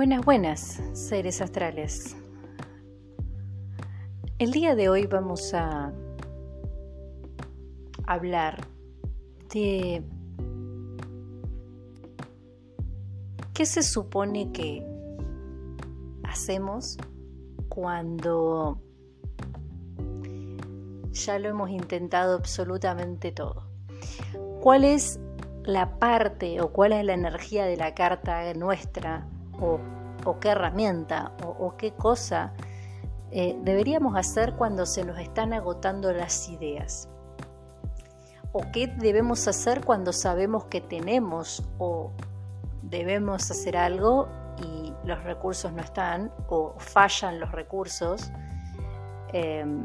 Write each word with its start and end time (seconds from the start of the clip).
Buenas, 0.00 0.24
buenas, 0.24 0.82
seres 0.94 1.42
astrales. 1.42 2.16
El 4.38 4.50
día 4.50 4.74
de 4.74 4.88
hoy 4.88 5.06
vamos 5.06 5.52
a 5.52 5.92
hablar 8.06 8.66
de 9.52 10.02
qué 13.52 13.66
se 13.66 13.82
supone 13.82 14.50
que 14.52 14.82
hacemos 16.24 16.96
cuando 17.68 18.80
ya 21.10 21.38
lo 21.38 21.50
hemos 21.50 21.68
intentado 21.68 22.38
absolutamente 22.38 23.32
todo. 23.32 23.66
¿Cuál 24.62 24.84
es 24.84 25.20
la 25.62 25.98
parte 25.98 26.62
o 26.62 26.72
cuál 26.72 26.94
es 26.94 27.04
la 27.04 27.12
energía 27.12 27.66
de 27.66 27.76
la 27.76 27.94
carta 27.94 28.54
nuestra 28.54 29.28
o, 29.60 29.78
qué 30.40 30.50
herramienta 30.50 31.32
o, 31.44 31.76
qué 31.76 31.92
cosa 31.92 32.52
eh, 33.30 33.58
deberíamos 33.62 34.16
hacer 34.16 34.54
cuando 34.54 34.86
se 34.86 35.04
nos 35.04 35.18
están 35.18 35.52
agotando 35.52 36.12
las 36.12 36.48
ideas? 36.48 37.08
¿O 38.52 38.62
qué 38.72 38.88
debemos 38.88 39.46
hacer 39.46 39.84
cuando 39.84 40.12
sabemos 40.12 40.64
que 40.64 40.80
tenemos 40.80 41.62
o 41.78 42.12
debemos 42.82 43.50
hacer 43.50 43.76
algo 43.76 44.28
y 44.58 44.92
los 45.04 45.22
recursos 45.22 45.72
no 45.72 45.82
están 45.82 46.32
o 46.48 46.74
fallan 46.78 47.38
los 47.38 47.52
recursos 47.52 48.30
em, 49.32 49.84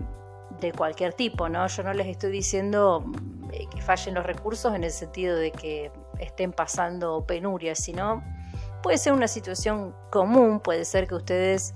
de 0.59 0.72
cualquier 0.72 1.13
tipo, 1.13 1.47
¿no? 1.47 1.67
Yo 1.67 1.83
no 1.83 1.94
les 1.94 2.08
estoy 2.08 2.31
diciendo 2.31 3.05
eh, 3.52 3.67
que 3.70 3.81
fallen 3.81 4.16
los 4.16 4.25
recursos 4.25 4.73
en 4.73 4.83
el 4.83 4.91
sentido 4.91 5.38
de 5.38 5.52
que 5.52 5.91
estén 6.19 6.52
pasando 6.52 7.25
penurias, 7.25 7.80
sino 7.80 8.23
Puede 8.86 9.00
ser 9.00 9.14
una 9.14 9.28
situación 9.28 9.95
común, 10.11 10.59
puede 10.59 10.86
ser 10.86 11.08
que 11.08 11.16
ustedes 11.16 11.73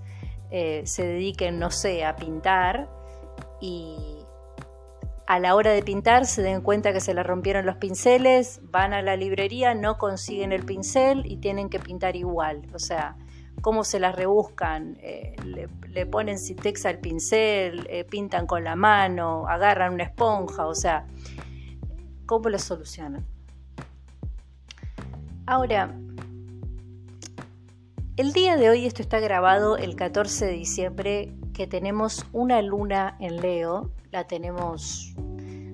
eh, 0.52 0.84
se 0.86 1.04
dediquen, 1.04 1.58
no 1.58 1.72
sé, 1.72 2.06
a 2.06 2.16
pintar 2.16 2.88
y 3.60 3.98
a 5.26 5.40
la 5.40 5.56
hora 5.56 5.72
de 5.72 5.82
pintar 5.82 6.28
se 6.28 6.44
den 6.44 6.62
cuenta 6.62 6.94
que 6.94 7.02
se 7.02 7.16
les 7.16 7.26
rompieron 7.26 7.66
los 7.66 7.78
pinceles, 7.78 8.62
van 8.62 8.94
a 8.94 9.02
la 9.02 9.16
librería, 9.16 9.74
no 9.74 9.98
consiguen 9.98 10.52
el 10.52 10.66
pincel 10.66 11.26
y 11.26 11.38
tienen 11.38 11.70
que 11.70 11.80
pintar 11.80 12.16
igual. 12.16 12.62
O 12.76 12.80
sea, 12.80 13.18
cómo 13.64 13.84
se 13.84 14.00
las 14.00 14.16
rebuscan, 14.16 14.96
eh, 15.02 15.36
le, 15.88 16.06
ponen 16.06 16.38
Citex 16.38 16.86
al 16.86 17.00
pincel, 17.00 17.88
eh, 17.90 18.04
pintan 18.04 18.46
con 18.46 18.64
la 18.64 18.76
mano, 18.76 19.48
agarran 19.48 19.96
una 19.96 20.04
esponja, 20.04 20.68
o 20.68 20.76
sea, 20.76 21.08
¿cómo 22.28 22.50
lo 22.50 22.60
solucionan? 22.60 23.26
Ahora, 25.48 25.92
el 28.20 28.34
día 28.34 28.58
de 28.58 28.70
hoy, 28.70 28.86
esto 28.86 29.02
está 29.02 29.22
grabado 29.22 29.78
el 29.78 29.96
14 29.96 30.48
de 30.48 30.52
diciembre, 30.52 31.34
que 31.54 31.68
tenemos 31.68 32.26
una 32.34 32.62
luna 32.62 33.16
en 33.22 33.38
Leo, 33.38 33.92
la 34.12 34.28
tenemos 34.28 35.16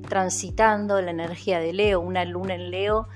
transitando 0.07 1.01
la 1.01 1.09
energía 1.09 1.59
de 1.59 1.73
Leo, 1.73 1.99
una 2.01 2.23
luna 2.23 2.53
en 2.53 2.69
Leo 2.69 3.07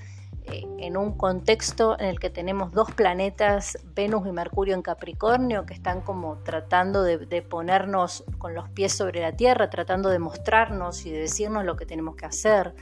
eh, 0.45 0.65
en 0.79 0.97
un 0.97 1.15
contexto 1.15 1.95
en 1.99 2.07
el 2.07 2.19
que 2.19 2.31
tenemos 2.31 2.71
dos 2.71 2.91
planetas, 2.91 3.77
Venus 3.93 4.25
y 4.25 4.31
Mercurio 4.31 4.73
en 4.73 4.81
Capricornio, 4.81 5.63
que 5.67 5.75
están 5.75 6.01
como 6.01 6.39
tratando 6.39 7.03
de, 7.03 7.43
ponernos 7.43 8.23
con 8.39 8.55
los 8.55 8.67
pies 8.69 8.93
sobre 8.93 9.21
la 9.21 9.33
tierra, 9.33 9.69
tratando 9.69 10.09
de 10.09 10.17
mostrarnos 10.17 11.05
y 11.05 11.11
de 11.11 11.19
decirnos 11.19 11.65
lo 11.65 11.75
que 11.75 11.85
tenemos 11.85 12.15
que 12.15 12.25
hacer. 12.25 12.73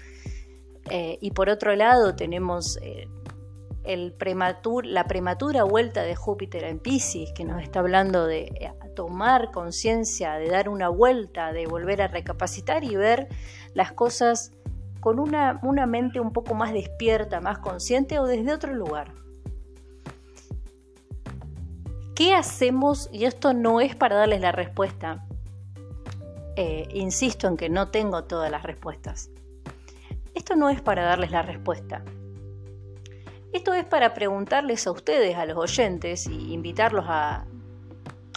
Eh, 0.89 1.17
y 1.19 1.31
por 1.31 1.49
otro 1.49 1.75
lado 1.75 2.15
tenemos 2.15 2.79
eh, 2.81 3.09
la 3.87 5.05
prematura 5.05 5.63
vuelta 5.63 6.03
de 6.03 6.15
Júpiter 6.15 6.63
en 6.65 6.79
Pisces, 6.79 7.31
que 7.33 7.45
nos 7.45 7.61
está 7.61 7.79
hablando 7.79 8.25
de 8.25 8.43
eh, 8.43 8.73
tomar 8.95 9.51
conciencia, 9.51 10.33
de 10.33 10.49
dar 10.49 10.69
una 10.69 10.89
vuelta, 10.89 11.53
de 11.53 11.67
volver 11.67 12.01
a 12.01 12.07
recapacitar 12.07 12.83
y 12.83 12.95
ver 12.95 13.27
las 13.73 13.93
cosas 13.93 14.51
con 14.99 15.19
una, 15.19 15.59
una 15.63 15.85
mente 15.85 16.19
un 16.19 16.33
poco 16.33 16.53
más 16.53 16.73
despierta, 16.73 17.39
más 17.39 17.59
consciente 17.59 18.19
o 18.19 18.25
desde 18.25 18.53
otro 18.53 18.73
lugar. 18.73 19.13
¿Qué 22.15 22.33
hacemos? 22.33 23.09
Y 23.13 23.25
esto 23.25 23.53
no 23.53 23.79
es 23.79 23.95
para 23.95 24.15
darles 24.15 24.41
la 24.41 24.51
respuesta. 24.51 25.23
Eh, 26.55 26.87
insisto 26.91 27.47
en 27.47 27.55
que 27.55 27.69
no 27.69 27.89
tengo 27.89 28.23
todas 28.23 28.49
las 28.49 28.63
respuestas. 28.63 29.29
Esto 30.33 30.55
no 30.55 30.69
es 30.69 30.81
para 30.81 31.03
darles 31.03 31.29
la 31.29 31.43
respuesta. 31.43 32.03
Esto 33.67 33.75
es 33.75 33.85
para 33.85 34.13
preguntarles 34.13 34.87
a 34.87 34.91
ustedes, 34.91 35.35
a 35.35 35.45
los 35.45 35.57
oyentes, 35.57 36.25
y 36.25 36.53
invitarlos 36.53 37.03
a, 37.05 37.45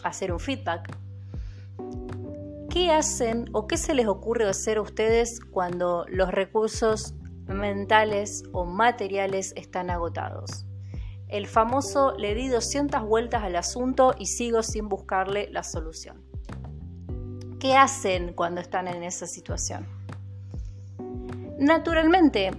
hacer 0.02 0.32
un 0.32 0.40
feedback. 0.40 0.92
¿Qué 2.68 2.90
hacen 2.90 3.48
o 3.52 3.68
qué 3.68 3.76
se 3.76 3.94
les 3.94 4.08
ocurre 4.08 4.48
hacer 4.48 4.78
a 4.78 4.80
ustedes 4.80 5.38
cuando 5.38 6.04
los 6.08 6.32
recursos 6.32 7.14
mentales 7.46 8.42
o 8.50 8.64
materiales 8.64 9.52
están 9.54 9.90
agotados? 9.90 10.66
El 11.28 11.46
famoso 11.46 12.16
le 12.18 12.34
di 12.34 12.48
200 12.48 13.00
vueltas 13.02 13.44
al 13.44 13.54
asunto 13.54 14.16
y 14.18 14.26
sigo 14.26 14.64
sin 14.64 14.88
buscarle 14.88 15.48
la 15.52 15.62
solución. 15.62 16.24
¿Qué 17.60 17.76
hacen 17.76 18.32
cuando 18.32 18.60
están 18.60 18.88
en 18.88 19.04
esa 19.04 19.28
situación? 19.28 19.86
Naturalmente, 21.56 22.50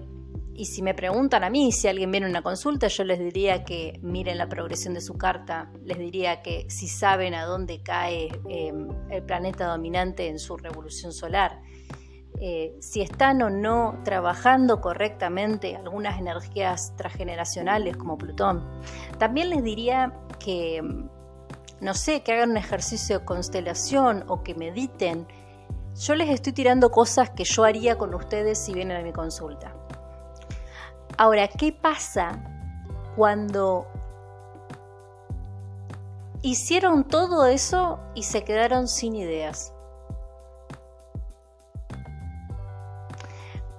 y 0.62 0.66
si 0.66 0.84
me 0.84 0.94
preguntan 0.94 1.44
a 1.44 1.50
mí, 1.50 1.72
si 1.72 1.88
alguien 1.88 2.12
viene 2.12 2.28
a 2.28 2.30
una 2.30 2.44
consulta, 2.44 2.86
yo 2.86 3.04
les 3.04 3.18
diría 3.18 3.64
que 3.64 4.00
miren 4.04 4.38
la 4.38 4.48
progresión 4.48 4.94
de 4.94 5.02
su 5.02 5.18
carta, 5.18 5.72
les 5.84 5.98
diría 5.98 6.44
que 6.44 6.70
si 6.70 6.88
saben 6.88 7.34
a 7.34 7.46
dónde 7.46 7.82
cae 7.82 8.30
em, 8.48 8.88
el 9.10 9.24
planeta 9.24 9.66
dominante 9.66 10.28
en 10.28 10.38
su 10.38 10.58
revolución 10.58 11.14
solar, 11.14 11.64
eh, 12.40 12.76
si 12.80 13.02
están 13.02 13.42
o 13.42 13.50
no 13.50 14.02
trabajando 14.04 14.82
correctamente 14.82 15.76
algunas 15.76 16.20
energías 16.20 16.96
transgeneracionales 16.96 17.98
como 17.98 18.20
Plutón. 18.20 18.64
También 19.18 19.50
les 19.50 19.64
diría 19.64 20.14
que, 20.38 20.78
em, 20.78 21.10
no 21.80 21.96
sé, 21.96 22.22
que 22.22 22.34
hagan 22.34 22.52
un 22.52 22.58
ejercicio 22.58 23.18
de 23.18 23.26
constelación 23.26 24.26
o 24.28 24.44
que 24.44 24.54
mediten. 24.54 25.26
Yo 25.96 26.14
les 26.14 26.30
estoy 26.30 26.54
tirando 26.54 26.92
cosas 26.92 27.32
que 27.32 27.46
yo 27.46 27.64
haría 27.64 27.98
con 27.98 28.14
ustedes 28.14 28.60
si 28.60 28.76
vienen 28.76 28.98
a 28.98 29.02
mi 29.02 29.12
consulta. 29.12 29.81
Ahora, 31.18 31.48
¿qué 31.48 31.72
pasa 31.72 32.40
cuando 33.16 33.88
hicieron 36.42 37.04
todo 37.04 37.46
eso 37.46 38.00
y 38.16 38.24
se 38.24 38.44
quedaron 38.44 38.88
sin 38.88 39.16
ideas? 39.16 39.74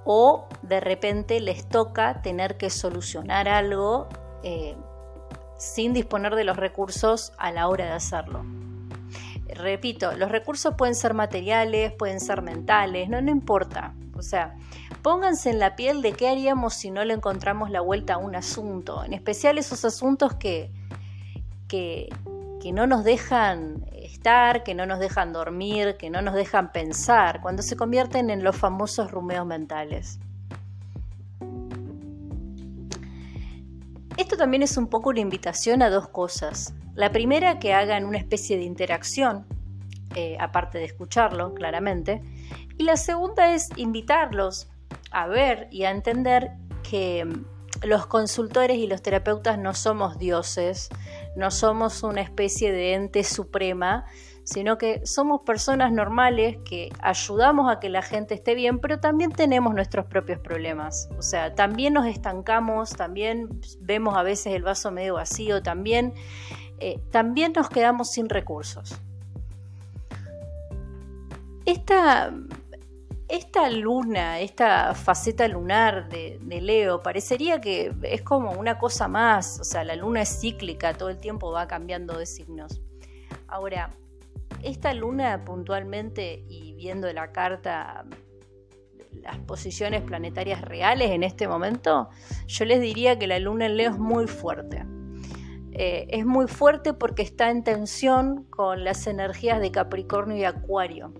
O 0.04 0.48
de 0.62 0.80
repente 0.80 1.40
les 1.40 1.68
toca 1.68 2.22
tener 2.22 2.56
que 2.56 2.70
solucionar 2.70 3.48
algo 3.48 4.08
eh, 4.42 4.76
sin 5.58 5.92
disponer 5.92 6.34
de 6.34 6.44
los 6.44 6.56
recursos 6.56 7.32
a 7.38 7.52
la 7.52 7.68
hora 7.68 7.86
de 7.86 7.92
hacerlo. 7.92 8.44
Repito, 9.54 10.12
los 10.12 10.30
recursos 10.30 10.74
pueden 10.76 10.94
ser 10.94 11.14
materiales, 11.14 11.92
pueden 11.92 12.20
ser 12.20 12.42
mentales, 12.42 13.08
no, 13.08 13.20
no 13.20 13.30
importa. 13.30 13.94
O 14.14 14.22
sea, 14.22 14.54
Pónganse 15.02 15.50
en 15.50 15.58
la 15.58 15.74
piel 15.74 16.00
de 16.00 16.12
qué 16.12 16.28
haríamos 16.28 16.74
si 16.74 16.92
no 16.92 17.04
le 17.04 17.14
encontramos 17.14 17.70
la 17.70 17.80
vuelta 17.80 18.14
a 18.14 18.18
un 18.18 18.36
asunto, 18.36 19.02
en 19.02 19.14
especial 19.14 19.58
esos 19.58 19.84
asuntos 19.84 20.34
que, 20.34 20.70
que, 21.66 22.08
no 22.72 22.86
nos 22.86 23.02
dejan 23.02 23.84
estar, 23.92 24.62
que 24.62 24.76
no 24.76 24.86
nos 24.86 25.00
dejan 25.00 25.32
dormir, 25.32 25.96
que 25.98 26.08
no 26.08 26.22
nos 26.22 26.34
dejan 26.34 26.70
pensar, 26.70 27.40
cuando 27.40 27.62
se 27.62 27.76
convierten 27.76 28.30
en 28.30 28.44
los 28.44 28.56
famosos 28.56 29.10
rumeos 29.10 29.44
mentales. 29.44 30.20
Esto 34.22 34.36
también 34.36 34.62
es 34.62 34.76
un 34.76 34.86
poco 34.86 35.10
una 35.10 35.18
invitación 35.18 35.82
a 35.82 35.90
dos 35.90 36.06
cosas. 36.06 36.74
La 36.94 37.10
primera, 37.10 37.58
que 37.58 37.74
hagan 37.74 38.04
una 38.04 38.18
especie 38.18 38.56
de 38.56 38.62
interacción, 38.62 39.44
eh, 40.14 40.36
aparte 40.38 40.78
de 40.78 40.84
escucharlo, 40.84 41.54
claramente. 41.54 42.22
Y 42.78 42.84
la 42.84 42.96
segunda 42.96 43.52
es 43.52 43.70
invitarlos 43.74 44.70
a 45.10 45.26
ver 45.26 45.66
y 45.72 45.82
a 45.82 45.90
entender 45.90 46.52
que 46.88 47.24
mm, 47.24 47.44
los 47.82 48.06
consultores 48.06 48.76
y 48.78 48.86
los 48.86 49.02
terapeutas 49.02 49.58
no 49.58 49.74
somos 49.74 50.20
dioses, 50.20 50.88
no 51.34 51.50
somos 51.50 52.04
una 52.04 52.20
especie 52.20 52.70
de 52.70 52.94
ente 52.94 53.24
suprema, 53.24 54.04
sino 54.44 54.78
que 54.78 55.06
somos 55.06 55.42
personas 55.42 55.92
normales 55.92 56.58
que 56.64 56.90
ayudamos 57.00 57.70
a 57.70 57.80
que 57.80 57.88
la 57.88 58.02
gente 58.02 58.34
esté 58.34 58.54
bien, 58.54 58.78
pero 58.78 59.00
también 59.00 59.30
tenemos 59.32 59.74
nuestros 59.74 60.06
propios 60.06 60.38
problemas. 60.40 61.08
O 61.16 61.22
sea, 61.22 61.54
también 61.54 61.94
nos 61.94 62.06
estancamos, 62.06 62.90
también 62.90 63.60
vemos 63.80 64.16
a 64.16 64.22
veces 64.22 64.54
el 64.54 64.62
vaso 64.62 64.90
medio 64.90 65.14
vacío, 65.14 65.62
también, 65.62 66.14
eh, 66.78 67.00
también 67.10 67.52
nos 67.54 67.68
quedamos 67.68 68.10
sin 68.10 68.28
recursos. 68.28 69.00
Esta 71.64 72.32
esta 73.32 73.70
luna, 73.70 74.40
esta 74.40 74.94
faceta 74.94 75.48
lunar 75.48 76.10
de, 76.10 76.38
Leo, 76.60 77.02
parecería 77.02 77.62
que 77.62 77.90
es 78.02 78.20
como 78.20 78.52
una 78.52 78.78
cosa 78.78 79.08
más, 79.08 79.58
o 79.58 79.64
sea, 79.64 79.84
la 79.84 79.96
luna 79.96 80.20
es 80.20 80.38
cíclica, 80.38 80.92
todo 80.92 81.08
el 81.08 81.16
tiempo 81.16 81.50
va 81.50 81.66
cambiando 81.66 82.18
de 82.18 82.26
signos. 82.26 82.82
Ahora, 83.48 83.88
esta 84.62 84.94
luna 84.94 85.44
puntualmente 85.44 86.44
y 86.48 86.74
viendo 86.74 87.12
la 87.12 87.32
carta, 87.32 88.04
las 89.22 89.38
posiciones 89.38 90.02
planetarias 90.02 90.62
reales 90.62 91.10
en 91.10 91.22
este 91.22 91.46
momento, 91.48 92.08
yo 92.46 92.64
les 92.64 92.80
diría 92.80 93.18
que 93.18 93.26
la 93.26 93.38
luna 93.38 93.66
en 93.66 93.76
Leo 93.76 93.90
es 93.90 93.98
muy 93.98 94.26
fuerte. 94.26 94.84
Eh, 95.74 96.06
es 96.10 96.26
muy 96.26 96.48
fuerte 96.48 96.92
porque 96.92 97.22
está 97.22 97.50
en 97.50 97.64
tensión 97.64 98.44
con 98.44 98.84
las 98.84 99.06
energías 99.06 99.60
de 99.60 99.70
Capricornio 99.70 100.36
y 100.36 100.44
Acuario. 100.44 101.14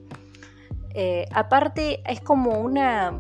Eh, 0.94 1.27
aparte 1.33 2.03
es 2.06 2.21
como 2.21 2.61
una, 2.61 3.19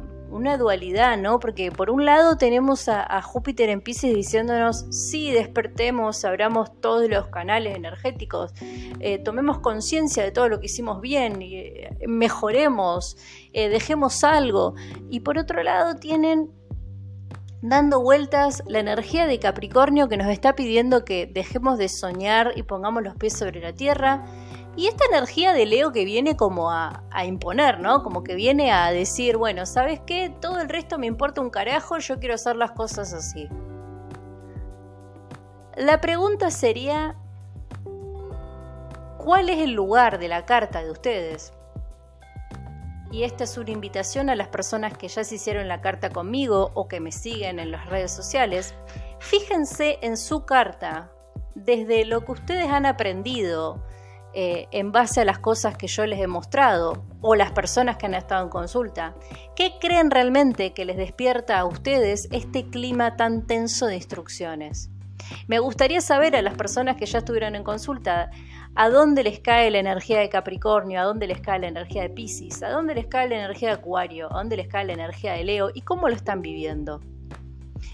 dualidad, 0.58 1.18
¿no? 1.18 1.38
Porque 1.38 1.70
por 1.70 1.90
un 1.90 2.04
lado 2.04 2.36
tenemos 2.36 2.88
a, 2.88 3.22
Júpiter 3.22 3.68
en 3.68 3.80
Pisces 3.80 4.14
diciéndonos, 4.14 4.86
sí, 4.90 5.30
despertemos, 5.30 6.24
abramos 6.24 6.80
todos 6.80 7.08
los 7.08 7.26
canales 7.28 7.76
energéticos, 7.76 8.52
eh, 9.00 9.18
tomemos 9.18 9.58
conciencia 9.60 10.22
de 10.24 10.32
todo 10.32 10.48
lo 10.48 10.60
que 10.60 10.66
hicimos 10.66 11.00
bien, 11.00 11.38
mejoremos, 12.06 13.16
dejemos 13.52 14.24
algo. 14.24 14.74
Y 15.10 15.20
por 15.20 15.38
otro 15.38 15.62
lado 15.62 15.96
tienen 15.96 16.50
dando 17.62 18.00
vueltas 18.00 18.62
la 18.66 18.80
energía 18.80 19.26
de 19.26 19.38
Capricornio 19.38 20.08
que 20.08 20.16
nos 20.16 20.28
está 20.28 20.54
pidiendo 20.54 21.04
que 21.04 21.26
dejemos 21.26 21.78
de 21.78 21.88
soñar 21.88 22.52
y 22.56 22.64
pongamos 22.64 23.04
los 23.04 23.14
pies 23.14 23.38
sobre 23.38 23.60
la 23.60 23.72
tierra. 23.72 24.26
Y 24.74 24.86
esta 24.86 25.04
energía 25.04 25.52
de 25.52 25.66
Leo 25.66 25.92
que 25.92 26.04
viene 26.04 26.36
como 26.36 26.70
a, 26.70 27.02
imponer, 27.26 27.80
¿no? 27.80 28.02
Como 28.02 28.24
que 28.24 28.34
viene 28.34 28.72
a 28.72 28.90
decir, 28.90 29.36
bueno, 29.36 29.66
¿sabes 29.66 30.00
qué? 30.06 30.34
Todo 30.40 30.60
el 30.60 30.68
resto 30.68 30.98
me 30.98 31.06
importa 31.06 31.40
un 31.40 31.50
carajo, 31.50 31.98
yo 31.98 32.18
quiero 32.18 32.34
hacer 32.34 32.56
las 32.56 32.72
cosas 32.72 33.12
así. 33.12 33.48
La 35.76 36.00
pregunta 36.00 36.50
sería, 36.50 37.16
¿cuál 39.18 39.50
es 39.50 39.58
el 39.58 39.72
lugar 39.72 40.18
de 40.18 40.28
la 40.28 40.46
carta 40.46 40.82
de 40.82 40.90
ustedes? 40.90 41.52
y 43.12 43.24
esta 43.24 43.44
es 43.44 43.58
una 43.58 43.70
invitación 43.70 44.30
a 44.30 44.34
las 44.34 44.48
personas 44.48 44.96
que 44.96 45.06
ya 45.06 45.22
se 45.22 45.34
hicieron 45.34 45.68
la 45.68 45.82
carta 45.82 46.08
conmigo 46.08 46.70
o 46.74 46.88
que 46.88 46.98
me 46.98 47.12
siguen 47.12 47.58
en 47.58 47.70
las 47.70 47.86
redes 47.86 48.10
sociales. 48.10 48.74
Fíjense 49.18 49.98
en 50.00 50.16
su 50.16 50.46
carta, 50.46 51.12
desde 51.54 52.06
lo 52.06 52.24
que 52.24 52.32
ustedes 52.32 52.68
han 52.68 52.86
aprendido 52.86 53.84
eh, 54.34 54.66
en 54.70 54.92
base 54.92 55.20
a 55.20 55.24
las 55.24 55.38
cosas 55.38 55.76
que 55.76 55.86
yo 55.86 56.06
les 56.06 56.20
he 56.20 56.26
mostrado 56.26 57.04
o 57.20 57.34
las 57.34 57.52
personas 57.52 57.96
que 57.96 58.06
han 58.06 58.14
estado 58.14 58.44
en 58.44 58.50
consulta. 58.50 59.14
¿Qué 59.54 59.74
creen 59.80 60.10
realmente 60.10 60.72
que 60.72 60.84
les 60.84 60.96
despierta 60.96 61.58
a 61.58 61.64
ustedes 61.64 62.28
este 62.32 62.68
clima 62.68 63.16
tan 63.16 63.46
tenso 63.46 63.86
de 63.86 63.96
instrucciones? 63.96 64.90
Me 65.46 65.58
gustaría 65.58 66.00
saber 66.00 66.36
a 66.36 66.42
las 66.42 66.54
personas 66.54 66.96
que 66.96 67.06
ya 67.06 67.18
estuvieron 67.18 67.54
en 67.54 67.64
consulta 67.64 68.30
a 68.74 68.88
dónde 68.88 69.22
les 69.22 69.40
cae 69.40 69.70
la 69.70 69.78
energía 69.78 70.20
de 70.20 70.28
Capricornio, 70.28 71.00
a 71.00 71.04
dónde 71.04 71.26
les 71.26 71.40
cae 71.40 71.58
la 71.58 71.68
energía 71.68 72.02
de 72.02 72.10
Pisces, 72.10 72.62
a 72.62 72.70
dónde 72.70 72.94
les 72.94 73.06
cae 73.06 73.28
la 73.28 73.36
energía 73.36 73.68
de 73.68 73.74
Acuario, 73.74 74.32
a 74.32 74.38
dónde 74.38 74.56
les 74.56 74.68
cae 74.68 74.84
la 74.84 74.94
energía 74.94 75.34
de 75.34 75.44
Leo 75.44 75.70
y 75.74 75.82
cómo 75.82 76.08
lo 76.08 76.14
están 76.14 76.42
viviendo. 76.42 77.00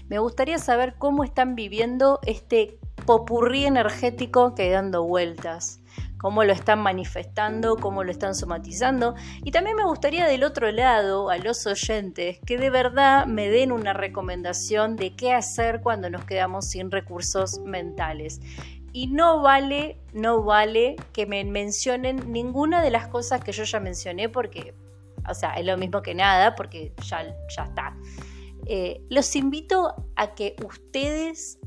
Me 0.07 0.19
gustaría 0.19 0.57
saber 0.57 0.95
cómo 0.97 1.23
están 1.23 1.55
viviendo 1.55 2.19
este 2.25 2.79
popurrí 3.05 3.65
energético 3.65 4.55
que 4.55 4.69
dando 4.69 5.03
vueltas, 5.03 5.78
cómo 6.19 6.43
lo 6.43 6.53
están 6.53 6.79
manifestando, 6.79 7.77
cómo 7.77 8.03
lo 8.03 8.11
están 8.11 8.35
somatizando. 8.35 9.15
Y 9.43 9.51
también 9.51 9.75
me 9.77 9.85
gustaría 9.85 10.27
del 10.27 10.43
otro 10.43 10.71
lado, 10.71 11.29
a 11.29 11.37
los 11.37 11.65
oyentes, 11.65 12.39
que 12.45 12.57
de 12.57 12.69
verdad 12.69 13.25
me 13.25 13.49
den 13.49 13.71
una 13.71 13.93
recomendación 13.93 14.95
de 14.95 15.15
qué 15.15 15.33
hacer 15.33 15.81
cuando 15.81 16.09
nos 16.09 16.25
quedamos 16.25 16.65
sin 16.65 16.91
recursos 16.91 17.59
mentales 17.59 18.41
y 18.91 19.07
no 19.07 19.41
vale, 19.41 19.97
no 20.13 20.43
vale 20.43 20.95
que 21.13 21.25
me 21.25 21.43
mencionen 21.45 22.31
ninguna 22.31 22.81
de 22.81 22.91
las 22.91 23.07
cosas 23.07 23.43
que 23.43 23.51
yo 23.51 23.63
ya 23.63 23.79
mencioné 23.79 24.29
porque, 24.29 24.73
o 25.27 25.33
sea, 25.33 25.53
es 25.53 25.65
lo 25.65 25.77
mismo 25.77 26.01
que 26.01 26.15
nada 26.15 26.55
porque 26.55 26.93
ya, 27.03 27.23
ya 27.55 27.63
está. 27.63 27.95
Eh, 28.65 29.01
los 29.09 29.35
invito 29.35 29.95
a 30.15 30.33
que 30.35 30.55
ustedes 30.65 31.58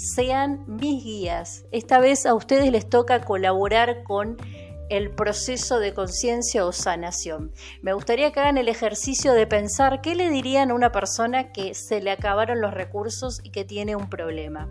sean 0.00 0.64
mis 0.66 1.04
guías. 1.04 1.66
Esta 1.72 2.00
vez 2.00 2.24
a 2.26 2.34
ustedes 2.34 2.70
les 2.72 2.88
toca 2.88 3.20
colaborar 3.20 4.02
con 4.02 4.36
el 4.88 5.10
proceso 5.10 5.78
de 5.78 5.94
conciencia 5.94 6.66
o 6.66 6.72
sanación. 6.72 7.52
Me 7.82 7.92
gustaría 7.92 8.32
que 8.32 8.40
hagan 8.40 8.58
el 8.58 8.68
ejercicio 8.68 9.34
de 9.34 9.46
pensar 9.46 10.00
qué 10.00 10.14
le 10.14 10.30
dirían 10.30 10.70
a 10.70 10.74
una 10.74 10.90
persona 10.90 11.52
que 11.52 11.74
se 11.74 12.00
le 12.00 12.10
acabaron 12.10 12.60
los 12.60 12.74
recursos 12.74 13.40
y 13.44 13.50
que 13.50 13.64
tiene 13.64 13.94
un 13.94 14.08
problema. 14.08 14.68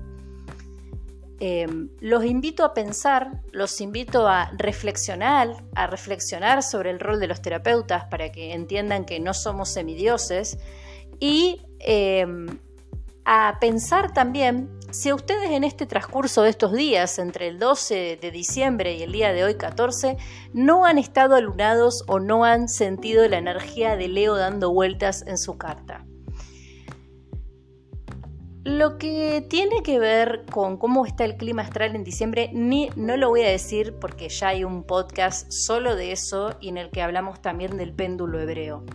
Em, 1.39 1.89
los 2.01 2.25
invito 2.25 2.65
a 2.65 2.73
pensar, 2.73 3.41
los 3.53 3.79
invito 3.79 4.27
a 4.27 4.51
reflexionar, 4.57 5.63
a 5.73 5.87
reflexionar 5.87 6.63
sobre 6.63 6.89
el 6.89 6.99
rol 6.99 7.21
de 7.21 7.27
los 7.27 7.41
terapeutas 7.41 8.03
para 8.05 8.29
que 8.29 8.53
entiendan 8.53 9.05
que 9.05 9.21
no 9.21 9.33
somos 9.33 9.69
semidioses 9.69 10.57
y 11.17 11.61
em, 11.79 12.59
a 13.23 13.57
pensar 13.61 14.11
también 14.11 14.78
si 14.91 15.13
ustedes 15.13 15.51
en 15.51 15.63
este 15.63 15.85
transcurso 15.85 16.41
de 16.41 16.49
estos 16.49 16.73
días, 16.73 17.19
entre 17.19 17.47
el 17.47 17.59
12 17.59 18.17
de 18.21 18.31
diciembre 18.31 18.95
y 18.95 19.03
el 19.03 19.11
día 19.11 19.33
de 19.33 19.43
hoy 19.43 19.55
14, 19.55 20.17
no 20.53 20.85
han 20.85 20.97
estado 20.97 21.35
alunados 21.35 22.03
o 22.07 22.19
no 22.19 22.43
han 22.43 22.67
sentido 22.67 23.27
la 23.27 23.37
energía 23.37 23.95
de 23.95 24.07
Leo 24.07 24.35
dando 24.35 24.71
vueltas 24.71 25.23
en 25.27 25.37
su 25.37 25.57
carta. 25.57 26.05
Lo 28.63 28.97
que 28.97 29.45
tiene 29.49 29.83
que 29.83 29.99
ver 29.99 30.45
con 30.51 30.77
cómo 30.77 31.05
está 31.05 31.23
el 31.23 31.37
clima 31.37 31.61
astral 31.61 31.95
en 31.95 32.03
diciembre, 32.03 32.49
ni, 32.53 32.89
no 32.95 33.15
lo 33.15 33.29
voy 33.29 33.41
a 33.41 33.49
decir 33.49 33.95
porque 33.99 34.29
ya 34.29 34.49
hay 34.49 34.63
un 34.63 34.83
podcast 34.83 35.51
solo 35.51 35.95
de 35.95 36.11
eso 36.11 36.55
y 36.59 36.69
en 36.69 36.77
el 36.77 36.89
que 36.89 37.01
hablamos 37.01 37.41
también 37.41 37.77
del 37.77 37.93
péndulo 37.93 38.39
hebreo. 38.39 38.85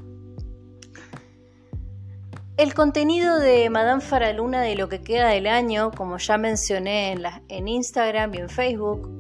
El 2.57 2.73
contenido 2.73 3.41
de 3.41 3.69
Madame 3.69 4.01
Faraluna 4.01 4.63
de 4.63 4.77
lo 4.77 4.89
que 4.89 5.03
queda 5.03 5.31
del 5.31 5.49
año, 5.49 5.91
como 5.91 6.19
ya 6.19 6.39
mencioné 6.39 7.11
en, 7.11 7.25
en 7.49 7.67
Instagram 7.67 8.33
y 8.33 8.39
en 8.39 8.49
Facebook, 8.49 9.11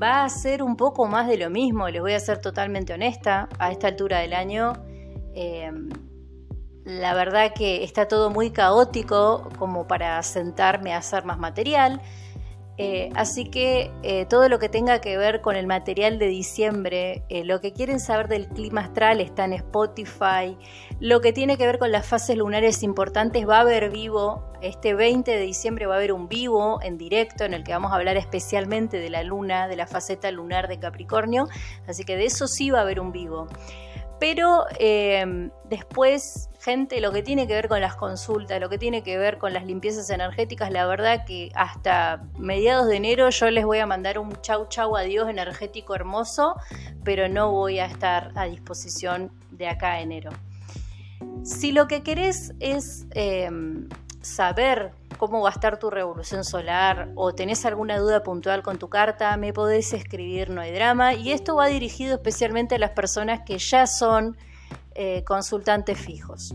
va 0.00 0.24
a 0.24 0.28
ser 0.28 0.62
un 0.62 0.76
poco 0.76 1.06
más 1.06 1.26
de 1.26 1.38
lo 1.38 1.48
mismo, 1.48 1.88
les 1.88 2.02
voy 2.02 2.12
a 2.12 2.20
ser 2.20 2.42
totalmente 2.42 2.92
honesta, 2.92 3.48
a 3.58 3.70
esta 3.70 3.88
altura 3.88 4.18
del 4.18 4.34
año. 4.34 4.74
Eh, 5.34 5.72
la 6.84 7.14
verdad 7.14 7.54
que 7.54 7.82
está 7.82 8.08
todo 8.08 8.28
muy 8.28 8.50
caótico 8.50 9.48
como 9.58 9.86
para 9.86 10.22
sentarme 10.22 10.92
a 10.92 10.98
hacer 10.98 11.24
más 11.24 11.38
material. 11.38 12.02
Eh, 12.78 13.10
así 13.14 13.44
que 13.44 13.92
eh, 14.02 14.24
todo 14.24 14.48
lo 14.48 14.58
que 14.58 14.70
tenga 14.70 15.00
que 15.02 15.18
ver 15.18 15.42
con 15.42 15.56
el 15.56 15.66
material 15.66 16.18
de 16.18 16.26
diciembre, 16.26 17.22
eh, 17.28 17.44
lo 17.44 17.60
que 17.60 17.74
quieren 17.74 18.00
saber 18.00 18.28
del 18.28 18.48
clima 18.48 18.80
astral 18.80 19.20
está 19.20 19.44
en 19.44 19.52
Spotify, 19.52 20.56
lo 20.98 21.20
que 21.20 21.34
tiene 21.34 21.58
que 21.58 21.66
ver 21.66 21.78
con 21.78 21.92
las 21.92 22.06
fases 22.06 22.36
lunares 22.36 22.82
importantes 22.82 23.46
va 23.46 23.58
a 23.58 23.60
haber 23.60 23.90
vivo, 23.90 24.50
este 24.62 24.94
20 24.94 25.30
de 25.30 25.40
diciembre 25.40 25.84
va 25.84 25.94
a 25.94 25.96
haber 25.98 26.12
un 26.12 26.28
vivo 26.28 26.80
en 26.82 26.96
directo 26.96 27.44
en 27.44 27.52
el 27.52 27.62
que 27.62 27.72
vamos 27.72 27.92
a 27.92 27.96
hablar 27.96 28.16
especialmente 28.16 28.98
de 28.98 29.10
la 29.10 29.22
luna, 29.22 29.68
de 29.68 29.76
la 29.76 29.86
faceta 29.86 30.30
lunar 30.30 30.66
de 30.66 30.78
Capricornio, 30.78 31.48
así 31.86 32.04
que 32.04 32.16
de 32.16 32.24
eso 32.24 32.46
sí 32.46 32.70
va 32.70 32.78
a 32.78 32.82
haber 32.82 33.00
un 33.00 33.12
vivo. 33.12 33.48
Pero 34.18 34.64
después, 35.64 36.48
gente, 36.62 37.00
lo 37.00 37.10
que 37.10 37.22
tiene 37.22 37.46
que 37.46 37.54
ver 37.54 37.68
con 37.68 37.80
las 37.80 37.96
consultas, 37.96 38.60
lo 38.60 38.68
que 38.68 38.78
tiene 38.78 39.02
que 39.02 39.18
ver 39.18 39.38
con 39.38 39.52
las 39.52 39.66
limpiezas 39.66 40.08
energéticas, 40.10 40.70
la 40.70 40.86
verdad 40.86 41.24
que 41.26 41.50
hasta 41.54 42.22
mediados 42.38 42.86
de 42.86 42.96
enero 42.96 43.30
yo 43.30 43.50
les 43.50 43.64
voy 43.64 43.78
a 43.80 43.86
mandar 43.86 44.18
un 44.18 44.40
chau 44.42 44.68
chau 44.68 44.96
adiós 44.96 45.28
energético 45.28 45.94
hermoso, 45.94 46.54
pero 47.02 47.28
no 47.28 47.50
voy 47.50 47.80
a 47.80 47.86
estar 47.86 48.30
a 48.36 48.44
disposición 48.44 49.32
de 49.50 49.68
acá 49.68 49.92
a 49.92 50.00
enero. 50.00 50.30
Si 51.42 51.72
lo 51.72 51.88
que 51.88 52.04
querés 52.04 52.52
es 52.60 53.06
eh, 53.10 53.50
saber 54.20 54.92
cómo 55.18 55.42
va 55.42 55.48
a 55.50 55.52
estar 55.52 55.78
tu 55.78 55.90
revolución 55.90 56.44
solar 56.44 57.10
o 57.16 57.34
tenés 57.34 57.64
alguna 57.64 57.98
duda 57.98 58.22
puntual 58.22 58.62
con 58.62 58.78
tu 58.78 58.88
carta, 58.88 59.36
me 59.36 59.52
podés 59.52 59.92
escribir, 59.92 60.50
no 60.50 60.60
hay 60.60 60.72
drama. 60.72 61.14
Y 61.14 61.32
esto 61.32 61.56
va 61.56 61.66
dirigido 61.66 62.14
especialmente 62.14 62.76
a 62.76 62.78
las 62.78 62.90
personas 62.90 63.40
que 63.44 63.58
ya 63.58 63.86
son 63.86 64.36
eh, 64.94 65.24
consultantes 65.24 65.98
fijos. 65.98 66.54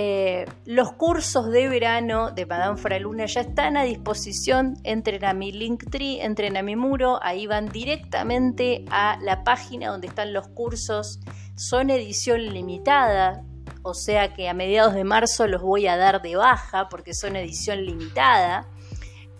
Eh, 0.00 0.46
los 0.64 0.92
cursos 0.92 1.50
de 1.50 1.68
verano 1.68 2.30
de 2.30 2.46
Madame 2.46 2.76
Fraluna 2.76 3.26
ya 3.26 3.40
están 3.40 3.76
a 3.76 3.82
disposición. 3.82 4.76
Entren 4.84 5.24
a 5.24 5.34
mi 5.34 5.50
Linktree, 5.50 6.22
entren 6.22 6.56
a 6.56 6.62
mi 6.62 6.76
muro, 6.76 7.18
ahí 7.20 7.48
van 7.48 7.66
directamente 7.66 8.84
a 8.92 9.18
la 9.20 9.42
página 9.42 9.90
donde 9.90 10.06
están 10.06 10.32
los 10.32 10.46
cursos. 10.46 11.18
Son 11.56 11.90
edición 11.90 12.44
limitada, 12.54 13.42
o 13.82 13.92
sea 13.92 14.34
que 14.34 14.48
a 14.48 14.54
mediados 14.54 14.94
de 14.94 15.02
marzo 15.02 15.48
los 15.48 15.62
voy 15.62 15.88
a 15.88 15.96
dar 15.96 16.22
de 16.22 16.36
baja 16.36 16.88
porque 16.88 17.12
son 17.12 17.34
edición 17.34 17.84
limitada. 17.84 18.68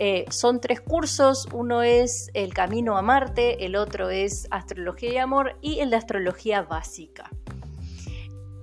Eh, 0.01 0.25
son 0.29 0.61
tres 0.61 0.81
cursos, 0.81 1.47
uno 1.53 1.83
es 1.83 2.31
El 2.35 2.53
Camino 2.53 2.97
a 2.97 3.03
Marte, 3.03 3.65
el 3.65 3.77
otro 3.77 4.11
es 4.11 4.49
Astrología 4.51 5.13
y 5.13 5.19
Amor 5.19 5.57
y 5.61 5.79
el 5.79 5.91
de 5.91 5.97
Astrología 5.97 6.63
Básica. 6.63 7.31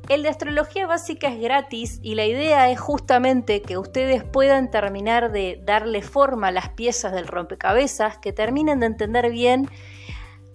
El 0.07 0.21
de 0.21 0.29
astrología 0.29 0.85
básica 0.85 1.29
es 1.29 1.41
gratis 1.41 1.99
y 2.03 2.13
la 2.13 2.25
idea 2.25 2.69
es 2.69 2.79
justamente 2.79 3.63
que 3.63 3.79
ustedes 3.79 4.23
puedan 4.23 4.69
terminar 4.69 5.31
de 5.31 5.59
darle 5.65 6.03
forma 6.03 6.49
a 6.49 6.51
las 6.51 6.69
piezas 6.69 7.11
del 7.11 7.25
rompecabezas, 7.25 8.19
que 8.19 8.31
terminen 8.31 8.81
de 8.81 8.85
entender 8.85 9.31
bien 9.31 9.67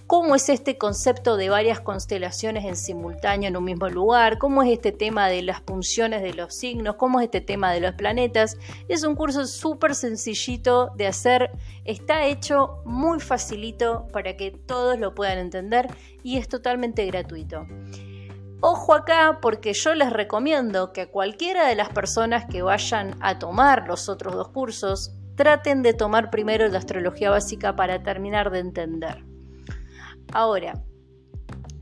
cómo 0.06 0.36
es 0.36 0.48
este 0.48 0.78
concepto 0.78 1.36
de 1.36 1.50
varias 1.50 1.80
constelaciones 1.80 2.64
en 2.64 2.76
simultáneo 2.76 3.48
en 3.48 3.56
un 3.56 3.64
mismo 3.64 3.88
lugar, 3.88 4.38
cómo 4.38 4.62
es 4.62 4.70
este 4.70 4.92
tema 4.92 5.28
de 5.28 5.42
las 5.42 5.62
funciones 5.62 6.22
de 6.22 6.34
los 6.34 6.54
signos, 6.54 6.94
cómo 6.94 7.18
es 7.18 7.24
este 7.24 7.40
tema 7.40 7.72
de 7.72 7.80
los 7.80 7.94
planetas. 7.96 8.56
Es 8.88 9.02
un 9.02 9.16
curso 9.16 9.48
súper 9.48 9.96
sencillito 9.96 10.92
de 10.96 11.08
hacer, 11.08 11.50
está 11.84 12.24
hecho 12.24 12.82
muy 12.84 13.18
facilito 13.18 14.06
para 14.12 14.36
que 14.36 14.52
todos 14.52 14.96
lo 14.96 15.12
puedan 15.12 15.38
entender 15.38 15.88
y 16.22 16.38
es 16.38 16.46
totalmente 16.46 17.04
gratuito. 17.06 17.66
Ojo 18.62 18.92
acá 18.94 19.38
porque 19.40 19.72
yo 19.72 19.94
les 19.94 20.12
recomiendo 20.12 20.92
que 20.92 21.08
cualquiera 21.08 21.66
de 21.66 21.76
las 21.76 21.88
personas 21.88 22.44
que 22.44 22.60
vayan 22.60 23.16
a 23.20 23.38
tomar 23.38 23.88
los 23.88 24.10
otros 24.10 24.34
dos 24.34 24.48
cursos 24.48 25.12
traten 25.34 25.82
de 25.82 25.94
tomar 25.94 26.30
primero 26.30 26.68
la 26.68 26.78
astrología 26.78 27.30
básica 27.30 27.74
para 27.74 28.02
terminar 28.02 28.50
de 28.50 28.58
entender. 28.58 29.24
Ahora, 30.32 30.84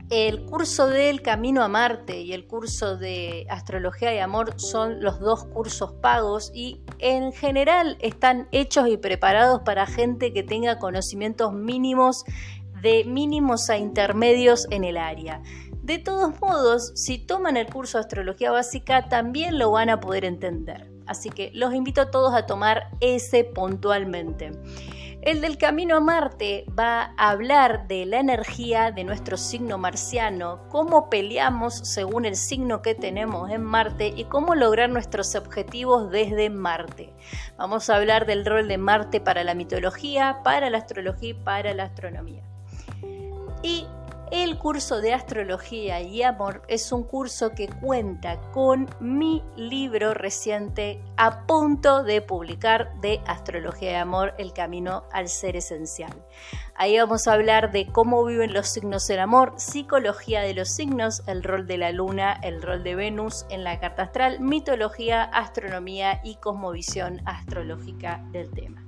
el 0.09 0.45
curso 0.45 0.87
del 0.87 1.21
Camino 1.21 1.61
a 1.63 1.67
Marte 1.67 2.21
y 2.21 2.31
el 2.31 2.47
curso 2.47 2.95
de 2.95 3.45
Astrología 3.49 4.15
y 4.15 4.19
Amor 4.19 4.53
son 4.59 5.03
los 5.03 5.19
dos 5.19 5.43
cursos 5.43 5.91
pagos 6.01 6.49
y 6.55 6.81
en 6.97 7.33
general 7.33 7.97
están 7.99 8.47
hechos 8.51 8.87
y 8.87 8.95
preparados 8.95 9.61
para 9.65 9.85
gente 9.85 10.31
que 10.31 10.43
tenga 10.43 10.79
conocimientos 10.79 11.53
mínimos 11.53 12.23
de 12.81 13.03
mínimos 13.03 13.69
a 13.69 13.77
intermedios 13.77 14.65
en 14.71 14.85
el 14.85 14.97
área. 14.97 15.41
De 15.89 15.97
todos 15.97 16.39
modos, 16.39 16.91
si 16.93 17.17
toman 17.17 17.57
el 17.57 17.65
curso 17.65 17.97
de 17.97 18.01
Astrología 18.01 18.51
Básica 18.51 19.09
también 19.09 19.57
lo 19.57 19.71
van 19.71 19.89
a 19.89 19.99
poder 19.99 20.23
entender. 20.23 20.87
Así 21.07 21.31
que 21.31 21.49
los 21.55 21.73
invito 21.73 22.01
a 22.01 22.11
todos 22.11 22.35
a 22.35 22.45
tomar 22.45 22.91
ese 22.99 23.43
puntualmente. 23.43 24.51
El 25.23 25.41
del 25.41 25.57
camino 25.57 25.97
a 25.97 25.99
Marte 25.99 26.65
va 26.77 27.15
a 27.17 27.31
hablar 27.31 27.87
de 27.87 28.05
la 28.05 28.19
energía 28.19 28.91
de 28.91 29.03
nuestro 29.03 29.35
signo 29.35 29.79
marciano, 29.79 30.61
cómo 30.69 31.09
peleamos 31.09 31.73
según 31.73 32.25
el 32.25 32.35
signo 32.35 32.83
que 32.83 32.93
tenemos 32.93 33.49
en 33.49 33.63
Marte 33.63 34.13
y 34.15 34.25
cómo 34.25 34.53
lograr 34.53 34.91
nuestros 34.91 35.33
objetivos 35.33 36.11
desde 36.11 36.51
Marte. 36.51 37.15
Vamos 37.57 37.89
a 37.89 37.95
hablar 37.95 38.27
del 38.27 38.45
rol 38.45 38.67
de 38.67 38.77
Marte 38.77 39.21
para 39.21 39.43
la 39.43 39.55
mitología, 39.55 40.41
para 40.43 40.69
la 40.69 40.77
astrología 40.77 41.29
y 41.31 41.33
para 41.33 41.73
la 41.73 41.85
astronomía. 41.85 42.43
Y 43.63 43.87
el 44.31 44.57
curso 44.57 45.01
de 45.01 45.13
astrología 45.13 46.01
y 46.01 46.21
amor 46.23 46.61
es 46.67 46.91
un 46.91 47.03
curso 47.03 47.51
que 47.51 47.67
cuenta 47.67 48.39
con 48.51 48.87
mi 48.99 49.43
libro 49.55 50.13
reciente 50.13 51.01
a 51.17 51.45
punto 51.47 52.03
de 52.03 52.21
publicar 52.21 52.93
de 53.01 53.21
astrología 53.25 53.91
y 53.91 53.95
amor, 53.95 54.35
el 54.37 54.53
camino 54.53 55.05
al 55.11 55.29
ser 55.29 55.55
esencial. 55.55 56.13
Ahí 56.75 56.97
vamos 56.97 57.27
a 57.27 57.33
hablar 57.33 57.71
de 57.71 57.87
cómo 57.87 58.23
viven 58.23 58.53
los 58.53 58.69
signos 58.69 59.07
del 59.07 59.19
amor, 59.19 59.53
psicología 59.57 60.41
de 60.41 60.53
los 60.53 60.69
signos, 60.69 61.23
el 61.27 61.43
rol 61.43 61.65
de 61.67 61.77
la 61.77 61.91
luna, 61.91 62.39
el 62.43 62.61
rol 62.61 62.83
de 62.83 62.95
Venus 62.95 63.45
en 63.49 63.63
la 63.63 63.79
carta 63.79 64.03
astral, 64.03 64.39
mitología, 64.39 65.23
astronomía 65.23 66.21
y 66.23 66.35
cosmovisión 66.35 67.21
astrológica 67.25 68.23
del 68.31 68.51
tema. 68.51 68.83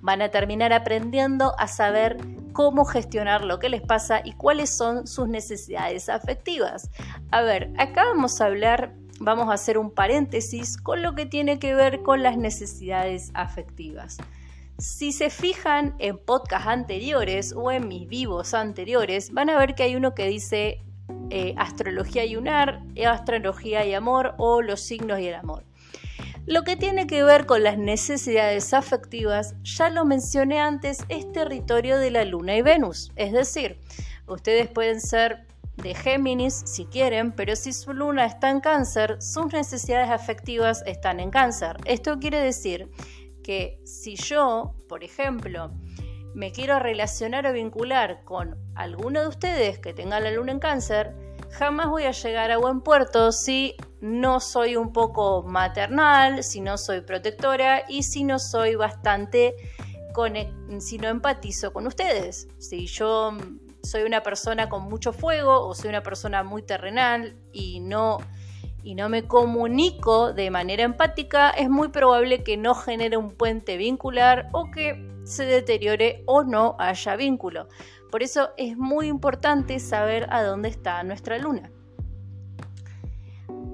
Van 0.00 0.22
a 0.22 0.30
terminar 0.30 0.72
aprendiendo 0.72 1.54
a 1.58 1.68
saber 1.68 2.16
cómo 2.52 2.84
gestionar 2.84 3.44
lo 3.44 3.58
que 3.58 3.68
les 3.68 3.82
pasa 3.82 4.20
y 4.24 4.32
cuáles 4.32 4.70
son 4.70 5.06
sus 5.06 5.28
necesidades 5.28 6.08
afectivas. 6.08 6.90
A 7.30 7.42
ver, 7.42 7.72
acá 7.78 8.04
vamos 8.04 8.40
a 8.40 8.46
hablar, 8.46 8.94
vamos 9.18 9.48
a 9.48 9.54
hacer 9.54 9.78
un 9.78 9.90
paréntesis 9.90 10.76
con 10.76 11.02
lo 11.02 11.14
que 11.14 11.26
tiene 11.26 11.58
que 11.58 11.74
ver 11.74 12.02
con 12.02 12.22
las 12.22 12.36
necesidades 12.36 13.30
afectivas. 13.34 14.18
Si 14.78 15.12
se 15.12 15.28
fijan 15.28 15.94
en 15.98 16.16
podcasts 16.16 16.68
anteriores 16.68 17.52
o 17.52 17.70
en 17.70 17.86
mis 17.86 18.08
vivos 18.08 18.54
anteriores, 18.54 19.32
van 19.32 19.50
a 19.50 19.58
ver 19.58 19.74
que 19.74 19.82
hay 19.82 19.94
uno 19.94 20.14
que 20.14 20.26
dice 20.26 20.82
eh, 21.28 21.54
astrología 21.58 22.24
lunar, 22.26 22.82
astrología 23.06 23.84
y 23.84 23.94
amor 23.94 24.34
o 24.38 24.62
los 24.62 24.80
signos 24.80 25.20
y 25.20 25.26
el 25.26 25.34
amor. 25.34 25.64
Lo 26.50 26.64
que 26.64 26.74
tiene 26.74 27.06
que 27.06 27.22
ver 27.22 27.46
con 27.46 27.62
las 27.62 27.78
necesidades 27.78 28.74
afectivas, 28.74 29.54
ya 29.62 29.88
lo 29.88 30.04
mencioné 30.04 30.58
antes, 30.58 31.04
es 31.08 31.30
territorio 31.30 31.96
de 31.96 32.10
la 32.10 32.24
Luna 32.24 32.56
y 32.56 32.62
Venus. 32.62 33.12
Es 33.14 33.30
decir, 33.32 33.78
ustedes 34.26 34.66
pueden 34.66 35.00
ser 35.00 35.46
de 35.76 35.94
Géminis 35.94 36.60
si 36.66 36.86
quieren, 36.86 37.30
pero 37.30 37.54
si 37.54 37.72
su 37.72 37.92
luna 37.92 38.26
está 38.26 38.50
en 38.50 38.58
cáncer, 38.58 39.22
sus 39.22 39.52
necesidades 39.52 40.10
afectivas 40.10 40.82
están 40.86 41.20
en 41.20 41.30
cáncer. 41.30 41.76
Esto 41.84 42.18
quiere 42.18 42.40
decir 42.40 42.90
que 43.44 43.80
si 43.84 44.16
yo, 44.16 44.74
por 44.88 45.04
ejemplo, 45.04 45.70
me 46.34 46.50
quiero 46.50 46.80
relacionar 46.80 47.46
o 47.46 47.52
vincular 47.52 48.24
con 48.24 48.56
alguno 48.74 49.20
de 49.20 49.28
ustedes 49.28 49.78
que 49.78 49.94
tenga 49.94 50.18
la 50.18 50.32
luna 50.32 50.50
en 50.50 50.58
cáncer, 50.58 51.14
jamás 51.52 51.88
voy 51.88 52.04
a 52.04 52.12
llegar 52.12 52.50
a 52.50 52.58
buen 52.58 52.80
puerto 52.80 53.32
si 53.32 53.74
no 54.00 54.40
soy 54.40 54.76
un 54.76 54.92
poco 54.92 55.42
maternal, 55.42 56.42
si 56.42 56.60
no 56.60 56.78
soy 56.78 57.00
protectora 57.02 57.84
y 57.88 58.02
si 58.02 58.24
no 58.24 58.38
soy 58.38 58.74
bastante, 58.74 59.54
si 60.78 60.98
no 60.98 61.08
empatizo 61.08 61.72
con 61.72 61.86
ustedes. 61.86 62.48
Si 62.58 62.86
yo 62.86 63.36
soy 63.82 64.02
una 64.02 64.22
persona 64.22 64.68
con 64.68 64.84
mucho 64.84 65.12
fuego 65.12 65.66
o 65.66 65.74
soy 65.74 65.90
una 65.90 66.02
persona 66.02 66.42
muy 66.42 66.62
terrenal 66.62 67.36
y 67.52 67.80
no, 67.80 68.18
y 68.82 68.94
no 68.94 69.08
me 69.08 69.26
comunico 69.26 70.32
de 70.32 70.50
manera 70.50 70.82
empática, 70.82 71.50
es 71.50 71.68
muy 71.68 71.88
probable 71.88 72.42
que 72.42 72.56
no 72.56 72.74
genere 72.74 73.16
un 73.16 73.30
puente 73.30 73.76
vincular 73.76 74.48
o 74.52 74.70
que 74.70 75.08
se 75.24 75.44
deteriore 75.44 76.22
o 76.26 76.42
no 76.42 76.76
haya 76.78 77.16
vínculo. 77.16 77.68
Por 78.10 78.22
eso 78.22 78.50
es 78.56 78.76
muy 78.76 79.06
importante 79.06 79.78
saber 79.78 80.26
a 80.30 80.42
dónde 80.42 80.68
está 80.68 81.02
nuestra 81.04 81.38
luna. 81.38 81.70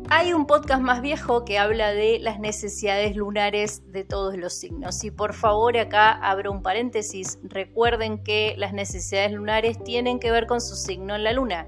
Hay 0.08 0.32
un 0.32 0.46
podcast 0.46 0.82
más 0.82 1.02
viejo 1.02 1.44
que 1.44 1.58
habla 1.58 1.92
de 1.92 2.20
las 2.20 2.38
necesidades 2.38 3.16
lunares 3.16 3.90
de 3.90 4.04
todos 4.04 4.36
los 4.36 4.52
signos. 4.52 5.02
Y 5.02 5.10
por 5.10 5.34
favor 5.34 5.76
acá 5.76 6.12
abro 6.12 6.52
un 6.52 6.62
paréntesis. 6.62 7.40
Recuerden 7.42 8.22
que 8.22 8.54
las 8.56 8.72
necesidades 8.72 9.32
lunares 9.32 9.82
tienen 9.82 10.20
que 10.20 10.30
ver 10.30 10.46
con 10.46 10.60
su 10.60 10.76
signo 10.76 11.16
en 11.16 11.24
la 11.24 11.32
luna. 11.32 11.66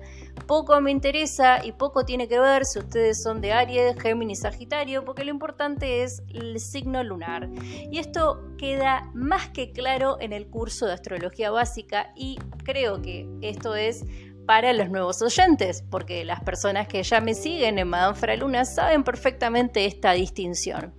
Poco 0.48 0.80
me 0.80 0.90
interesa 0.90 1.62
y 1.62 1.72
poco 1.72 2.06
tiene 2.06 2.26
que 2.26 2.40
ver 2.40 2.64
si 2.64 2.78
ustedes 2.78 3.22
son 3.22 3.42
de 3.42 3.52
Aries, 3.52 4.00
Géminis, 4.00 4.40
Sagitario, 4.40 5.04
porque 5.04 5.22
lo 5.22 5.30
importante 5.30 6.02
es 6.02 6.22
el 6.32 6.58
signo 6.58 7.04
lunar. 7.04 7.50
Y 7.62 7.98
esto 7.98 8.40
queda 8.56 9.10
más 9.12 9.50
que 9.50 9.72
claro 9.72 10.16
en 10.20 10.32
el 10.32 10.48
curso 10.48 10.86
de 10.86 10.94
astrología 10.94 11.50
básica 11.50 12.12
y 12.16 12.38
creo 12.64 13.02
que 13.02 13.28
esto 13.42 13.76
es 13.76 14.06
para 14.46 14.72
los 14.72 14.88
nuevos 14.88 15.20
oyentes, 15.20 15.84
porque 15.90 16.24
las 16.24 16.40
personas 16.40 16.88
que 16.88 17.02
ya 17.02 17.20
me 17.20 17.34
siguen 17.34 17.78
en 17.78 17.86
Madame 17.86 18.38
Luna 18.38 18.64
saben 18.64 19.04
perfectamente 19.04 19.84
esta 19.84 20.12
distinción. 20.12 20.94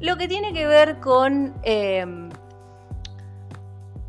Lo 0.00 0.16
que 0.16 0.26
tiene 0.26 0.52
que 0.52 0.66
ver 0.66 0.98
con 0.98 1.54
em, 1.62 2.28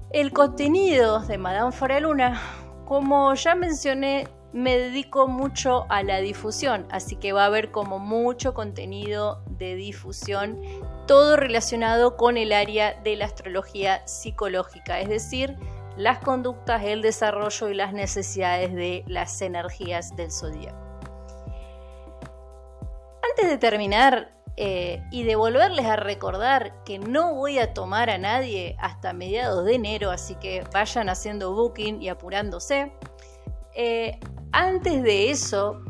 el 0.10 0.34
contenido 0.34 1.20
de 1.20 1.38
Madame 1.38 2.02
Luna, 2.02 2.63
como 2.86 3.34
ya 3.34 3.56
mencioné, 3.56 4.28
me 4.54 4.78
dedico 4.78 5.28
mucho 5.28 5.86
a 5.90 6.04
la 6.04 6.20
difusión, 6.20 6.86
así 6.92 7.16
que 7.16 7.34
va 7.34 7.44
a 7.44 7.48
haber 7.48 7.72
como 7.72 7.98
mucho 7.98 8.54
contenido 8.54 9.42
de 9.48 9.76
difusión, 9.76 10.62
todo 11.08 11.36
relacionado 11.38 12.16
con 12.18 12.38
el 12.38 12.54
área 12.54 12.94
de 13.04 13.16
la 13.16 13.26
astrología 13.26 14.08
psicológica, 14.08 15.00
es 15.00 15.10
decir, 15.10 15.58
las 15.98 16.20
conductas, 16.20 16.84
el 16.84 17.02
desarrollo 17.02 17.70
y 17.70 17.74
las 17.74 17.94
necesidades 17.94 18.74
de 18.74 19.04
las 19.08 19.42
energías 19.42 20.16
del 20.16 20.32
zodíaco. 20.32 20.78
Antes 23.30 23.50
de 23.50 23.58
terminar 23.58 24.32
eh, 24.56 25.04
y 25.10 25.24
de 25.24 25.36
volverles 25.36 25.86
a 25.86 25.96
recordar 25.96 26.84
que 26.84 27.00
no 27.00 27.34
voy 27.34 27.58
a 27.58 27.74
tomar 27.74 28.12
a 28.12 28.20
nadie 28.20 28.76
hasta 28.80 29.12
mediados 29.12 29.66
de 29.66 29.76
enero, 29.76 30.12
así 30.12 30.36
que 30.36 30.64
vayan 30.72 31.10
haciendo 31.10 31.54
booking 31.54 32.02
y 32.02 32.10
apurándose. 32.10 32.94
Eh, 33.76 34.20
antes 34.52 35.02
de 35.02 35.32
eso, 35.32 35.82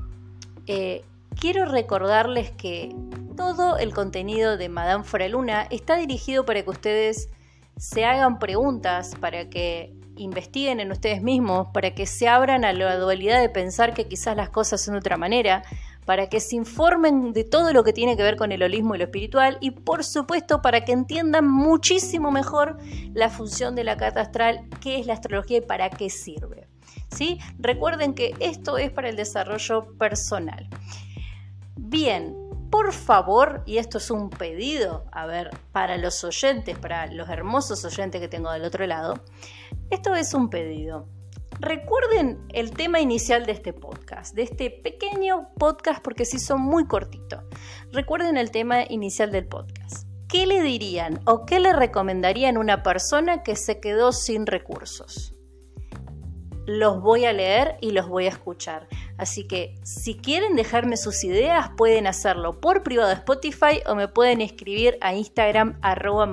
eh, 0.67 1.03
quiero 1.38 1.65
recordarles 1.65 2.51
que 2.51 2.96
todo 3.36 3.77
el 3.77 3.93
contenido 3.93 4.55
de 4.55 4.70
Madame 4.70 5.03
Luna 5.29 5.67
está 5.70 5.98
dirigido 5.98 6.46
para 6.46 6.63
que 6.63 6.70
ustedes 6.70 7.29
se 7.77 8.05
hagan 8.05 8.39
preguntas, 8.39 9.13
para 9.20 9.50
que 9.50 9.93
investiguen 10.15 10.79
en 10.79 10.91
ustedes 10.91 11.22
mismos, 11.22 11.67
para 11.74 11.93
que 11.93 12.05
se 12.05 12.29
abran 12.29 12.63
a 12.63 12.72
la 12.72 12.98
dualidad 12.98 13.41
de 13.41 13.50
pensar 13.50 13.93
que 13.93 14.08
quizás 14.08 14.38
las 14.38 14.50
cosas 14.50 14.79
son 14.82 14.93
de 14.93 15.00
otra 15.00 15.17
manera, 15.17 15.63
para 16.05 16.27
que 16.29 16.39
se 16.39 16.55
informen 16.55 17.33
de 17.33 17.43
todo 17.43 17.74
lo 17.74 17.83
que 17.83 17.93
tiene 17.93 18.17
que 18.17 18.24
ver 18.24 18.36
con 18.36 18.51
el 18.51 18.63
holismo 18.63 18.95
y 18.95 18.98
lo 18.98 19.05
espiritual 19.05 19.57
y 19.62 19.72
por 19.72 20.03
supuesto 20.03 20.62
para 20.62 20.86
que 20.86 20.91
entiendan 20.91 21.48
muchísimo 21.48 22.31
mejor 22.31 22.77
la 23.13 23.29
función 23.29 23.75
de 23.75 23.83
la 23.83 23.98
carta 23.98 24.22
astral, 24.22 24.67
qué 24.81 25.00
es 25.00 25.05
la 25.05 25.13
astrología 25.13 25.57
y 25.57 25.62
para 25.62 25.89
qué 25.89 26.10
sirve. 26.10 26.67
¿sí? 27.13 27.39
Recuerden 27.60 28.13
que 28.13 28.33
esto 28.39 28.77
es 28.77 28.91
para 28.91 29.10
el 29.10 29.15
desarrollo 29.15 29.98
personal. 29.98 30.67
Bien, 31.75 32.36
por 32.69 32.91
favor, 32.91 33.62
y 33.65 33.77
esto 33.77 34.00
es 34.00 34.10
un 34.10 34.29
pedido, 34.29 35.05
a 35.12 35.25
ver, 35.27 35.51
para 35.72 35.98
los 35.98 36.24
oyentes, 36.24 36.77
para 36.77 37.05
los 37.07 37.29
hermosos 37.29 37.86
oyentes 37.86 38.19
que 38.19 38.27
tengo 38.27 38.51
del 38.51 38.63
otro 38.63 38.86
lado, 38.88 39.24
esto 39.91 40.15
es 40.15 40.33
un 40.33 40.50
pedido. 40.50 41.07
Recuerden 41.60 42.45
el 42.53 42.72
tema 42.72 43.00
inicial 43.00 43.45
de 43.45 43.53
este 43.53 43.74
podcast, 43.74 44.36
de 44.36 44.43
este 44.43 44.69
pequeño 44.69 45.50
podcast 45.57 46.03
porque 46.03 46.25
sí 46.25 46.39
son 46.39 46.62
muy 46.62 46.88
cortito. 46.88 47.43
Recuerden 47.91 48.38
el 48.38 48.51
tema 48.51 48.83
inicial 48.89 49.31
del 49.31 49.48
podcast. 49.48 50.07
¿Qué 50.27 50.45
le 50.48 50.62
dirían 50.62 51.19
o 51.25 51.45
qué 51.45 51.60
le 51.60 51.74
recomendarían 51.74 52.57
a 52.57 52.60
una 52.60 52.83
persona 52.83 53.43
que 53.43 53.55
se 53.55 53.79
quedó 53.79 54.12
sin 54.12 54.45
recursos? 54.45 55.33
los 56.65 57.01
voy 57.01 57.25
a 57.25 57.33
leer 57.33 57.77
y 57.81 57.91
los 57.91 58.07
voy 58.07 58.25
a 58.25 58.29
escuchar. 58.29 58.88
Así 59.17 59.48
que 59.48 59.75
si 59.83 60.15
quieren 60.15 60.55
dejarme 60.55 60.98
sus 60.98 61.24
ideas, 61.24 61.72
pueden 61.77 62.07
hacerlo 62.07 62.60
por 62.60 62.83
privado 62.83 63.10
de 63.10 63.15
Spotify 63.15 63.81
o 63.86 63.95
me 63.95 64.07
pueden 64.07 64.41
escribir 64.41 64.98
a 65.01 65.13
Instagram 65.13 65.77
arroba 65.81 66.25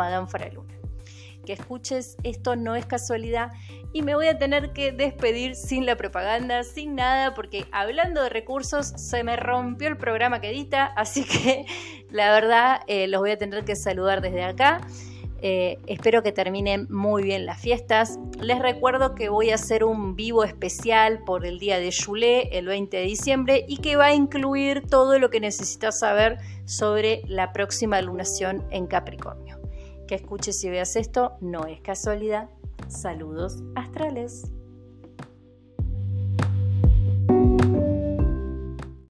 Escuches, 1.52 2.16
esto 2.23 2.57
no 2.57 2.76
es 2.76 2.87
casualidad 2.87 3.52
y 3.92 4.02
me 4.02 4.14
voy 4.14 4.28
a 4.28 4.38
tener 4.38 4.73
que 4.73 4.92
despedir 4.92 5.54
sin 5.54 5.85
la 5.87 5.97
propaganda, 5.97 6.62
sin 6.62 6.95
nada, 6.95 7.35
porque 7.35 7.66
hablando 7.73 8.23
de 8.23 8.28
recursos 8.28 8.87
se 8.97 9.25
me 9.25 9.37
rompió 9.37 9.88
el 9.88 9.97
programa 9.97 10.40
que 10.40 10.50
edita, 10.50 10.87
así 10.97 11.25
que 11.25 11.66
la 12.11 12.33
verdad 12.33 12.83
eh, 12.87 13.09
los 13.09 13.21
voy 13.21 13.33
a 13.33 13.38
tener 13.38 13.64
que 13.64 13.76
saludar 13.76 14.21
desde 14.21 14.45
acá. 14.45 14.80
Eh, 15.42 15.78
espero 15.87 16.23
que 16.23 16.33
terminen 16.33 16.87
muy 16.90 17.23
bien 17.23 17.47
las 17.47 17.61
fiestas. 17.61 18.19
Les 18.40 18.59
recuerdo 18.59 19.14
que 19.14 19.30
voy 19.30 19.50
a 19.50 19.54
hacer 19.54 19.85
un 19.85 20.14
vivo 20.14 20.45
especial 20.45 21.25
por 21.25 21.47
el 21.47 21.59
día 21.59 21.78
de 21.78 21.90
Yulé, 21.90 22.59
el 22.59 22.66
20 22.66 22.97
de 22.97 23.02
diciembre, 23.04 23.64
y 23.66 23.78
que 23.78 23.97
va 23.97 24.07
a 24.07 24.14
incluir 24.14 24.83
todo 24.87 25.19
lo 25.19 25.30
que 25.30 25.40
necesitas 25.40 25.99
saber 25.99 26.38
sobre 26.66 27.23
la 27.26 27.52
próxima 27.52 28.00
lunación 28.02 28.66
en 28.71 28.87
Capricornio. 28.87 29.50
Que 30.10 30.16
escuches 30.16 30.64
y 30.64 30.70
veas 30.70 30.96
esto, 30.96 31.36
no 31.40 31.66
es 31.66 31.80
casualidad. 31.82 32.50
Saludos 32.88 33.62
astrales. 33.76 34.50